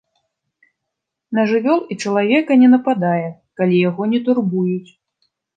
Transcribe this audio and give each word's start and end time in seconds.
На 1.39 1.43
жывёл 1.51 1.79
і 1.93 1.99
чалавека 2.05 2.57
не 2.63 2.67
нападае, 2.75 3.29
калі 3.61 3.85
яго 3.89 4.11
не 4.15 4.19
турбуюць. 4.31 4.91